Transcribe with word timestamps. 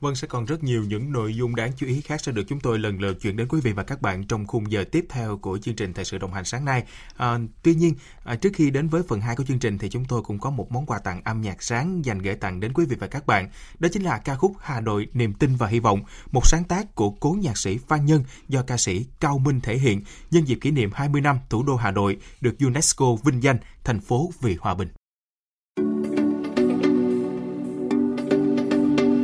Vâng, 0.00 0.14
sẽ 0.14 0.28
còn 0.28 0.44
rất 0.44 0.64
nhiều 0.64 0.84
những 0.84 1.12
nội 1.12 1.36
dung 1.36 1.56
đáng 1.56 1.72
chú 1.76 1.86
ý 1.86 2.00
khác 2.00 2.20
sẽ 2.20 2.32
được 2.32 2.42
chúng 2.48 2.60
tôi 2.60 2.78
lần 2.78 3.00
lượt 3.00 3.20
chuyển 3.20 3.36
đến 3.36 3.48
quý 3.48 3.60
vị 3.60 3.72
và 3.72 3.82
các 3.82 4.02
bạn 4.02 4.26
trong 4.26 4.46
khung 4.46 4.70
giờ 4.70 4.84
tiếp 4.92 5.06
theo 5.08 5.38
của 5.38 5.58
chương 5.58 5.76
trình 5.76 5.92
Thời 5.92 6.04
sự 6.04 6.18
đồng 6.18 6.32
hành 6.32 6.44
sáng 6.44 6.64
nay. 6.64 6.84
À, 7.16 7.38
tuy 7.62 7.74
nhiên, 7.74 7.94
à, 8.24 8.36
trước 8.36 8.50
khi 8.54 8.70
đến 8.70 8.88
với 8.88 9.02
phần 9.08 9.20
2 9.20 9.36
của 9.36 9.44
chương 9.44 9.58
trình 9.58 9.78
thì 9.78 9.88
chúng 9.88 10.04
tôi 10.04 10.22
cũng 10.22 10.38
có 10.38 10.50
một 10.50 10.72
món 10.72 10.86
quà 10.86 10.98
tặng 10.98 11.20
âm 11.24 11.40
nhạc 11.40 11.62
sáng 11.62 12.04
dành 12.04 12.18
gửi 12.18 12.34
tặng 12.34 12.60
đến 12.60 12.72
quý 12.72 12.84
vị 12.84 12.96
và 13.00 13.06
các 13.06 13.26
bạn. 13.26 13.50
Đó 13.78 13.88
chính 13.92 14.02
là 14.02 14.18
ca 14.18 14.36
khúc 14.36 14.52
Hà 14.60 14.80
Nội 14.80 15.06
niềm 15.12 15.34
tin 15.34 15.56
và 15.56 15.66
hy 15.66 15.80
vọng, 15.80 16.00
một 16.32 16.46
sáng 16.46 16.64
tác 16.64 16.94
của 16.94 17.10
cố 17.10 17.36
nhạc 17.40 17.58
sĩ 17.58 17.78
Phan 17.88 18.06
Nhân 18.06 18.24
do 18.48 18.62
ca 18.62 18.76
sĩ 18.76 19.06
Cao 19.20 19.38
Minh 19.38 19.60
thể 19.60 19.78
hiện 19.78 20.02
nhân 20.30 20.44
dịp 20.44 20.58
kỷ 20.60 20.70
niệm 20.70 20.90
20 20.94 21.20
năm 21.20 21.38
thủ 21.48 21.62
đô 21.62 21.76
Hà 21.76 21.90
Nội 21.90 22.16
được 22.40 22.54
UNESCO 22.60 23.06
vinh 23.24 23.42
danh 23.42 23.58
thành 23.84 24.00
phố 24.00 24.30
vì 24.40 24.56
hòa 24.60 24.74
bình. 24.74 24.88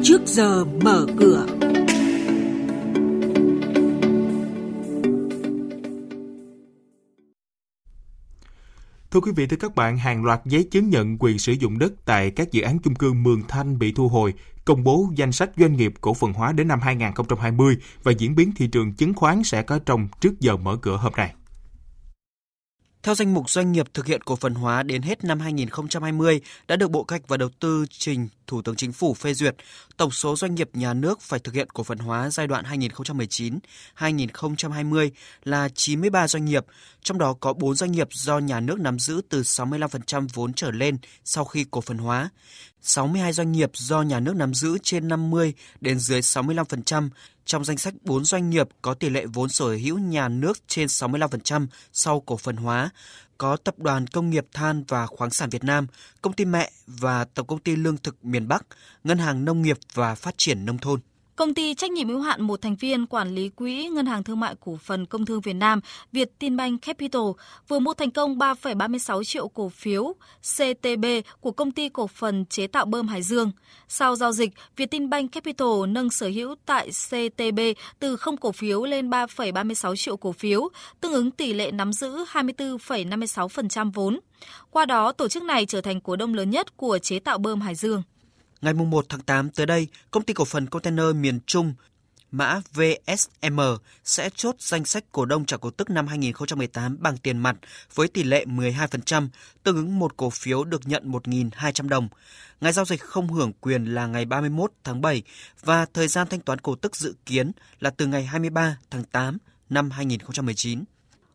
Trước 0.03 0.27
giờ 0.27 0.65
mở 0.65 1.07
cửa. 1.19 1.47
Thưa 9.11 9.21
quý 9.21 9.33
vị, 9.37 9.47
thưa 9.47 9.57
các 9.57 9.75
bạn, 9.75 9.99
hàng 9.99 10.25
loạt 10.25 10.41
giấy 10.45 10.69
chứng 10.71 10.91
nhận 10.91 11.17
quyền 11.19 11.39
sử 11.39 11.53
dụng 11.53 11.79
đất 11.79 11.93
tại 12.05 12.31
các 12.31 12.53
dự 12.53 12.63
án 12.63 12.79
chung 12.79 12.95
cư 12.95 13.13
Mường 13.13 13.43
Thanh 13.49 13.79
bị 13.79 13.93
thu 13.93 14.09
hồi, 14.09 14.35
công 14.65 14.85
bố 14.85 15.09
danh 15.15 15.33
sách 15.33 15.51
doanh 15.57 15.77
nghiệp 15.77 15.93
cổ 16.01 16.15
phần 16.15 16.33
hóa 16.33 16.53
đến 16.53 16.69
năm 16.69 16.81
2020 16.81 17.77
và 18.03 18.13
diễn 18.13 18.35
biến 18.35 18.53
thị 18.57 18.67
trường 18.67 18.93
chứng 18.93 19.15
khoán 19.15 19.43
sẽ 19.43 19.63
có 19.63 19.79
trong 19.87 20.09
trước 20.21 20.41
giờ 20.41 20.57
mở 20.57 20.77
cửa 20.77 20.97
hôm 20.97 21.13
nay. 21.17 21.35
Theo 23.03 23.15
danh 23.15 23.35
mục 23.35 23.51
doanh 23.51 23.73
nghiệp 23.73 23.87
thực 23.95 24.07
hiện 24.07 24.23
cổ 24.23 24.37
phần 24.37 24.55
hóa 24.55 24.83
đến 24.83 25.03
hết 25.03 25.25
năm 25.25 25.41
2020 25.41 26.41
đã 26.69 26.77
được 26.77 26.91
Bộ 26.91 27.05
Cách 27.05 27.23
và 27.29 27.37
Đầu 27.37 27.49
tư 27.61 27.87
trình 27.91 28.29
Thủ 28.47 28.63
tướng 28.63 28.77
Chính 28.77 28.93
phủ 28.93 29.15
phê 29.15 29.35
duyệt, 29.35 29.57
tổng 29.97 30.11
số 30.11 30.37
doanh 30.37 30.55
nghiệp 30.55 30.71
nhà 30.73 30.95
nước 30.95 31.21
phải 31.21 31.41
thực 31.41 31.55
hiện 31.55 31.71
cổ 31.71 31.83
phần 31.83 31.99
hóa 31.99 32.31
giai 32.31 32.47
đoạn 32.47 32.65
2019-2020 33.99 35.11
là 35.45 35.69
93 35.75 36.29
doanh 36.29 36.45
nghiệp, 36.45 36.67
trong 37.03 37.19
đó 37.19 37.35
có 37.41 37.53
4 37.53 37.75
doanh 37.75 37.93
nghiệp 37.93 38.09
do 38.13 38.39
nhà 38.39 38.61
nước 38.61 38.81
nắm 38.81 38.99
giữ 38.99 39.21
từ 39.29 39.43
65% 39.43 40.29
vốn 40.33 40.53
trở 40.53 40.71
lên 40.71 40.97
sau 41.25 41.45
khi 41.45 41.65
cổ 41.71 41.81
phần 41.81 41.99
hóa. 41.99 42.31
62 42.83 43.33
doanh 43.33 43.53
nghiệp 43.53 43.71
do 43.75 44.03
nhà 44.03 44.21
nước 44.21 44.37
nắm 44.37 44.55
giữ 44.55 44.79
trên 44.83 45.09
50 45.09 45.55
đến 45.81 45.99
dưới 45.99 46.21
65%, 46.21 47.09
trong 47.45 47.65
danh 47.65 47.79
sách 47.79 47.95
4 48.03 48.25
doanh 48.25 48.51
nghiệp 48.51 48.69
có 48.83 48.95
tỷ 48.95 49.11
lệ 49.11 49.27
vốn 49.27 49.49
sở 49.49 49.69
hữu 49.69 49.99
nhà 49.99 50.29
nước 50.29 50.59
trên 50.67 50.87
65% 50.87 51.67
sau 51.93 52.21
cổ 52.21 52.37
phần 52.37 52.57
hóa, 52.57 52.91
có 53.39 53.57
Tập 53.57 53.79
đoàn 53.79 54.07
Công 54.07 54.31
nghiệp 54.31 54.47
Than 54.53 54.85
và 54.89 55.07
Khoáng 55.07 55.31
sản 55.31 55.51
Việt 55.51 55.65
Nam, 55.65 55.87
Công 56.23 56.33
ty 56.33 56.45
mẹ 56.45 56.71
và 56.87 57.25
Tổng 57.25 57.47
công 57.47 57.59
ty 57.59 57.77
Lương 57.77 57.97
thực 57.97 58.25
miền 58.25 58.49
Bắc, 58.49 58.67
Ngân 59.05 59.19
hàng 59.19 59.45
Nông 59.45 59.63
nghiệp 59.63 59.79
và 59.95 60.15
Phát 60.15 60.35
triển 60.39 60.67
Nông 60.67 60.79
thôn. 60.79 61.01
Công 61.43 61.55
ty 61.55 61.75
trách 61.75 61.91
nhiệm 61.91 62.09
hữu 62.09 62.21
hạn 62.21 62.43
một 62.43 62.63
thành 62.63 62.77
viên 62.77 63.07
quản 63.07 63.35
lý 63.35 63.49
quỹ 63.49 63.89
Ngân 63.89 64.07
hàng 64.07 64.25
Thương 64.25 64.41
mại 64.41 64.55
Cổ 64.61 64.79
phần 64.83 65.07
Công 65.07 65.27
thương 65.27 65.41
Việt 65.41 65.53
Nam 65.53 65.81
Việt 66.13 66.39
Tin 66.39 66.57
Banh 66.57 66.79
Capital 66.79 67.23
vừa 67.69 67.79
mua 67.79 67.95
thành 67.95 68.11
công 68.11 68.39
3,36 68.39 69.25
triệu 69.25 69.49
cổ 69.49 69.69
phiếu 69.69 70.15
CTB 70.57 71.05
của 71.41 71.51
công 71.51 71.71
ty 71.71 71.89
cổ 71.89 72.07
phần 72.07 72.45
chế 72.47 72.67
tạo 72.67 72.85
bơm 72.85 73.09
Hải 73.09 73.23
Dương. 73.23 73.51
Sau 73.89 74.17
giao 74.17 74.33
dịch, 74.33 74.51
Việt 74.77 74.91
Tin 74.91 75.11
Banh 75.11 75.29
Capital 75.29 75.69
nâng 75.89 76.11
sở 76.11 76.27
hữu 76.27 76.55
tại 76.67 76.91
CTB 77.09 77.61
từ 77.99 78.17
0 78.17 78.37
cổ 78.37 78.53
phiếu 78.53 78.85
lên 78.85 79.11
3,36 79.11 79.97
triệu 79.97 80.17
cổ 80.17 80.33
phiếu, 80.33 80.69
tương 81.01 81.13
ứng 81.13 81.31
tỷ 81.31 81.53
lệ 81.53 81.71
nắm 81.71 81.93
giữ 81.93 82.25
24,56% 82.33 83.91
vốn. 83.95 84.21
Qua 84.71 84.87
đó, 84.87 85.13
tổ 85.13 85.29
chức 85.29 85.43
này 85.43 85.67
trở 85.67 85.81
thành 85.81 86.01
cổ 86.01 86.17
đông 86.17 86.35
lớn 86.35 86.51
nhất 86.51 86.77
của 86.77 86.99
chế 86.99 87.19
tạo 87.19 87.39
bơm 87.39 87.61
Hải 87.61 87.75
Dương. 87.75 88.03
Ngày 88.63 88.75
1 88.75 89.07
tháng 89.09 89.21
8 89.21 89.51
tới 89.51 89.67
đây, 89.67 89.89
công 90.11 90.23
ty 90.23 90.35
cổ 90.35 90.45
phần 90.45 90.67
container 90.67 91.15
miền 91.15 91.41
Trung 91.47 91.75
mã 92.31 92.61
VSM 92.75 93.61
sẽ 94.05 94.31
chốt 94.35 94.57
danh 94.59 94.85
sách 94.85 95.05
cổ 95.13 95.25
đông 95.25 95.45
trả 95.45 95.57
cổ 95.57 95.71
tức 95.71 95.91
năm 95.91 96.07
2018 96.07 96.97
bằng 97.01 97.17
tiền 97.17 97.39
mặt 97.39 97.57
với 97.95 98.09
tỷ 98.09 98.23
lệ 98.23 98.45
12%, 98.45 99.29
tương 99.63 99.77
ứng 99.77 99.99
một 99.99 100.17
cổ 100.17 100.31
phiếu 100.31 100.65
được 100.65 100.81
nhận 100.87 101.13
1.200 101.13 101.89
đồng. 101.89 102.09
Ngày 102.61 102.73
giao 102.73 102.85
dịch 102.85 103.01
không 103.01 103.29
hưởng 103.29 103.53
quyền 103.61 103.85
là 103.85 104.07
ngày 104.07 104.25
31 104.25 104.73
tháng 104.85 105.01
7 105.01 105.23
và 105.63 105.87
thời 105.95 106.09
gian 106.09 106.27
thanh 106.31 106.41
toán 106.41 106.59
cổ 106.59 106.75
tức 106.75 106.97
dự 106.97 107.15
kiến 107.27 107.53
là 107.81 107.91
từ 107.91 108.07
ngày 108.07 108.25
23 108.25 108.79
tháng 108.91 109.05
8 109.05 109.39
năm 109.71 109.91
2019. 109.91 110.85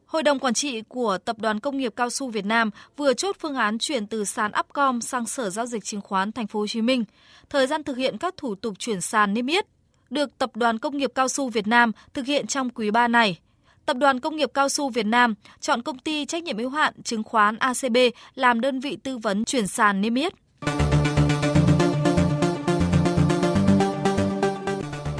Hội 0.07 0.23
đồng 0.23 0.39
quản 0.39 0.53
trị 0.53 0.81
của 0.81 1.17
Tập 1.17 1.39
đoàn 1.39 1.59
Công 1.59 1.77
nghiệp 1.77 1.93
Cao 1.95 2.09
su 2.09 2.29
Việt 2.29 2.45
Nam 2.45 2.69
vừa 2.97 3.13
chốt 3.13 3.35
phương 3.39 3.55
án 3.55 3.77
chuyển 3.77 4.07
từ 4.07 4.25
sàn 4.25 4.51
Upcom 4.59 5.01
sang 5.01 5.25
Sở 5.25 5.49
giao 5.49 5.65
dịch 5.65 5.83
chứng 5.83 6.01
khoán 6.01 6.31
Thành 6.31 6.47
phố 6.47 6.59
Hồ 6.59 6.67
Chí 6.67 6.81
Minh. 6.81 7.03
Thời 7.49 7.67
gian 7.67 7.83
thực 7.83 7.97
hiện 7.97 8.17
các 8.17 8.37
thủ 8.37 8.55
tục 8.55 8.73
chuyển 8.79 9.01
sàn 9.01 9.33
niêm 9.33 9.47
yết 9.47 9.65
được 10.09 10.37
Tập 10.37 10.55
đoàn 10.55 10.79
Công 10.79 10.97
nghiệp 10.97 11.11
Cao 11.15 11.27
su 11.27 11.49
Việt 11.49 11.67
Nam 11.67 11.91
thực 12.13 12.25
hiện 12.25 12.47
trong 12.47 12.69
quý 12.69 12.91
3 12.91 13.07
này. 13.07 13.39
Tập 13.85 13.97
đoàn 13.97 14.19
Công 14.19 14.35
nghiệp 14.35 14.51
Cao 14.53 14.69
su 14.69 14.89
Việt 14.89 15.05
Nam 15.05 15.33
chọn 15.59 15.81
công 15.81 15.99
ty 15.99 16.25
trách 16.25 16.43
nhiệm 16.43 16.57
hữu 16.57 16.69
hạn 16.69 17.03
chứng 17.03 17.23
khoán 17.23 17.57
ACB 17.57 17.97
làm 18.35 18.61
đơn 18.61 18.79
vị 18.79 18.97
tư 19.03 19.17
vấn 19.17 19.45
chuyển 19.45 19.67
sàn 19.67 20.01
niêm 20.01 20.15
yết. 20.15 20.33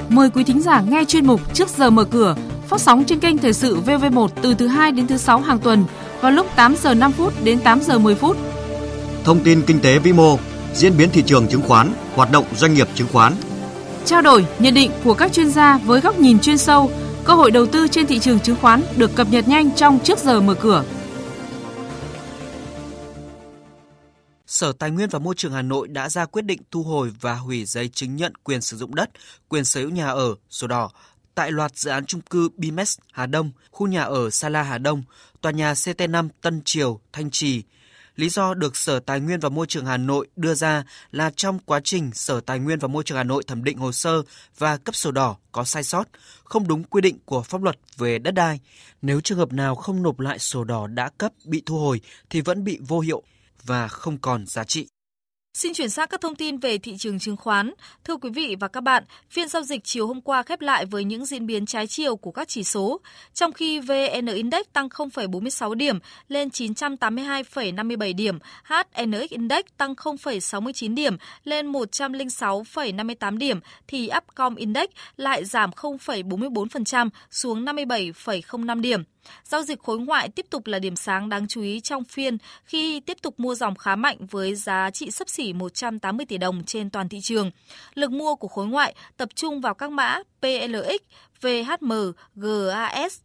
Mời 0.08 0.30
quý 0.30 0.44
thính 0.44 0.60
giả 0.60 0.82
nghe 0.88 1.04
chuyên 1.04 1.26
mục 1.26 1.54
Trước 1.54 1.68
giờ 1.68 1.90
mở 1.90 2.04
cửa 2.04 2.34
phát 2.68 2.80
sóng 2.80 3.04
trên 3.04 3.20
kênh 3.20 3.38
Thời 3.38 3.52
sự 3.52 3.80
VV1 3.80 4.28
từ 4.42 4.54
thứ 4.54 4.66
2 4.66 4.92
đến 4.92 5.06
thứ 5.06 5.16
6 5.16 5.40
hàng 5.40 5.58
tuần 5.58 5.84
vào 6.20 6.32
lúc 6.32 6.46
8 6.56 6.76
giờ 6.76 6.94
5 6.94 7.12
phút 7.12 7.32
đến 7.44 7.58
8 7.60 7.80
giờ 7.82 7.98
10 7.98 8.14
phút. 8.14 8.36
Thông 9.24 9.44
tin 9.44 9.62
kinh 9.66 9.80
tế 9.80 9.98
vĩ 9.98 10.12
mô, 10.12 10.38
diễn 10.74 10.96
biến 10.96 11.10
thị 11.12 11.22
trường 11.26 11.48
chứng 11.48 11.62
khoán, 11.62 11.92
hoạt 12.14 12.32
động 12.32 12.44
doanh 12.56 12.74
nghiệp 12.74 12.88
chứng 12.94 13.08
khoán. 13.12 13.32
Trao 14.04 14.22
đổi, 14.22 14.46
nhận 14.58 14.74
định 14.74 14.90
của 15.04 15.14
các 15.14 15.32
chuyên 15.32 15.50
gia 15.50 15.78
với 15.78 16.00
góc 16.00 16.18
nhìn 16.18 16.40
chuyên 16.40 16.58
sâu, 16.58 16.90
cơ 17.24 17.34
hội 17.34 17.50
đầu 17.50 17.66
tư 17.66 17.88
trên 17.88 18.06
thị 18.06 18.18
trường 18.18 18.40
chứng 18.40 18.56
khoán 18.60 18.82
được 18.96 19.14
cập 19.14 19.26
nhật 19.30 19.48
nhanh 19.48 19.70
trong 19.70 19.98
trước 20.04 20.18
giờ 20.18 20.40
mở 20.40 20.54
cửa. 20.54 20.84
Sở 24.46 24.72
Tài 24.72 24.90
nguyên 24.90 25.08
và 25.08 25.18
Môi 25.18 25.34
trường 25.34 25.52
Hà 25.52 25.62
Nội 25.62 25.88
đã 25.88 26.08
ra 26.08 26.24
quyết 26.26 26.42
định 26.42 26.62
thu 26.70 26.82
hồi 26.82 27.10
và 27.20 27.34
hủy 27.34 27.64
giấy 27.64 27.88
chứng 27.88 28.16
nhận 28.16 28.32
quyền 28.44 28.60
sử 28.60 28.76
dụng 28.76 28.94
đất, 28.94 29.10
quyền 29.48 29.64
sở 29.64 29.80
hữu 29.80 29.90
nhà 29.90 30.08
ở, 30.08 30.34
sổ 30.50 30.66
đỏ 30.66 30.90
tại 31.38 31.52
loạt 31.52 31.76
dự 31.76 31.90
án 31.90 32.06
chung 32.06 32.20
cư 32.20 32.48
Bimex 32.56 32.98
Hà 33.12 33.26
Đông, 33.26 33.50
khu 33.70 33.86
nhà 33.86 34.02
ở 34.02 34.30
Sala 34.30 34.62
Hà 34.62 34.78
Đông, 34.78 35.02
tòa 35.40 35.52
nhà 35.52 35.72
CT5 35.72 36.28
Tân 36.40 36.62
Triều, 36.64 37.00
Thanh 37.12 37.30
Trì. 37.30 37.62
Lý 38.16 38.28
do 38.28 38.54
được 38.54 38.76
Sở 38.76 39.00
Tài 39.00 39.20
nguyên 39.20 39.40
và 39.40 39.48
Môi 39.48 39.66
trường 39.66 39.86
Hà 39.86 39.96
Nội 39.96 40.26
đưa 40.36 40.54
ra 40.54 40.84
là 41.10 41.30
trong 41.36 41.58
quá 41.58 41.80
trình 41.84 42.10
Sở 42.14 42.40
Tài 42.40 42.58
nguyên 42.58 42.78
và 42.78 42.88
Môi 42.88 43.04
trường 43.04 43.16
Hà 43.18 43.24
Nội 43.24 43.42
thẩm 43.46 43.64
định 43.64 43.78
hồ 43.78 43.92
sơ 43.92 44.22
và 44.58 44.76
cấp 44.76 44.94
sổ 44.94 45.10
đỏ 45.10 45.36
có 45.52 45.64
sai 45.64 45.84
sót, 45.84 46.04
không 46.44 46.68
đúng 46.68 46.84
quy 46.84 47.00
định 47.00 47.18
của 47.24 47.42
pháp 47.42 47.62
luật 47.62 47.78
về 47.96 48.18
đất 48.18 48.34
đai. 48.34 48.60
Nếu 49.02 49.20
trường 49.20 49.38
hợp 49.38 49.52
nào 49.52 49.74
không 49.74 50.02
nộp 50.02 50.20
lại 50.20 50.38
sổ 50.38 50.64
đỏ 50.64 50.86
đã 50.86 51.10
cấp 51.18 51.32
bị 51.44 51.62
thu 51.66 51.78
hồi 51.78 52.00
thì 52.30 52.40
vẫn 52.40 52.64
bị 52.64 52.78
vô 52.88 53.00
hiệu 53.00 53.22
và 53.64 53.88
không 53.88 54.18
còn 54.18 54.46
giá 54.46 54.64
trị. 54.64 54.88
Xin 55.54 55.74
chuyển 55.74 55.90
sang 55.90 56.08
các 56.08 56.20
thông 56.20 56.34
tin 56.34 56.58
về 56.58 56.78
thị 56.78 56.96
trường 56.96 57.18
chứng 57.18 57.36
khoán. 57.36 57.72
Thưa 58.04 58.16
quý 58.16 58.30
vị 58.30 58.56
và 58.60 58.68
các 58.68 58.80
bạn, 58.80 59.04
phiên 59.30 59.48
giao 59.48 59.62
dịch 59.62 59.84
chiều 59.84 60.06
hôm 60.06 60.20
qua 60.20 60.42
khép 60.42 60.60
lại 60.60 60.86
với 60.86 61.04
những 61.04 61.24
diễn 61.24 61.46
biến 61.46 61.66
trái 61.66 61.86
chiều 61.86 62.16
của 62.16 62.30
các 62.30 62.48
chỉ 62.48 62.64
số. 62.64 63.00
Trong 63.34 63.52
khi 63.52 63.80
VN 63.80 64.26
Index 64.26 64.66
tăng 64.72 64.88
0,46 64.88 65.74
điểm 65.74 65.98
lên 66.28 66.48
982,57 66.48 68.16
điểm, 68.16 68.38
HNX 68.64 69.30
Index 69.30 69.64
tăng 69.76 69.94
0,69 69.94 70.94
điểm 70.94 71.16
lên 71.44 71.72
106,58 71.72 73.38
điểm, 73.38 73.60
thì 73.86 74.10
Upcom 74.16 74.54
Index 74.54 74.88
lại 75.16 75.44
giảm 75.44 75.70
0,44% 75.70 77.08
xuống 77.30 77.64
57,05 77.64 78.80
điểm. 78.80 79.02
Giao 79.44 79.62
dịch 79.62 79.80
khối 79.82 79.98
ngoại 79.98 80.28
tiếp 80.28 80.46
tục 80.50 80.66
là 80.66 80.78
điểm 80.78 80.96
sáng 80.96 81.28
đáng 81.28 81.48
chú 81.48 81.62
ý 81.62 81.80
trong 81.80 82.04
phiên 82.04 82.38
khi 82.64 83.00
tiếp 83.00 83.16
tục 83.22 83.40
mua 83.40 83.54
dòng 83.54 83.74
khá 83.74 83.96
mạnh 83.96 84.16
với 84.30 84.54
giá 84.54 84.90
trị 84.90 85.10
sấp 85.10 85.28
xỉ 85.28 85.52
180 85.52 86.26
tỷ 86.26 86.38
đồng 86.38 86.64
trên 86.64 86.90
toàn 86.90 87.08
thị 87.08 87.20
trường. 87.22 87.50
Lực 87.94 88.10
mua 88.10 88.34
của 88.34 88.48
khối 88.48 88.66
ngoại 88.66 88.94
tập 89.16 89.28
trung 89.34 89.60
vào 89.60 89.74
các 89.74 89.90
mã 89.90 90.18
PLX, 90.40 91.00
VHM, 91.40 91.92
GAS. 92.34 93.20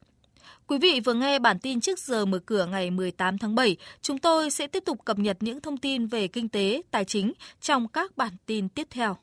Quý 0.68 0.78
vị 0.78 1.00
vừa 1.00 1.14
nghe 1.14 1.40
bản 1.40 1.60
tin 1.60 1.82
trước 1.82 2.00
giờ 2.00 2.26
mở 2.26 2.40
cửa 2.46 2.66
ngày 2.66 2.92
18 2.92 3.38
tháng 3.38 3.56
7. 3.56 3.78
Chúng 4.02 4.18
tôi 4.18 4.52
sẽ 4.52 4.68
tiếp 4.68 4.84
tục 4.86 5.06
cập 5.06 5.20
nhật 5.20 5.38
những 5.40 5.62
thông 5.62 5.78
tin 5.78 6.08
về 6.08 6.28
kinh 6.28 6.50
tế, 6.50 6.82
tài 6.92 7.06
chính 7.06 7.34
trong 7.62 7.88
các 7.88 8.18
bản 8.18 8.34
tin 8.46 8.70
tiếp 8.70 8.88
theo. 8.92 9.18